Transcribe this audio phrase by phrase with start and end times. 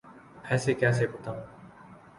[0.49, 1.41] ایسے کیسے بتاؤں؟